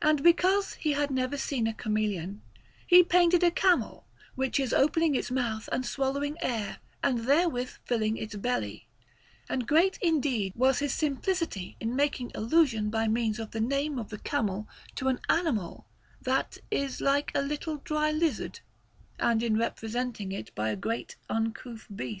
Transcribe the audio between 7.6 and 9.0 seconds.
filling its belly;